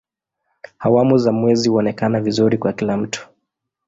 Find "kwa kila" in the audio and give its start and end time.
2.57-2.97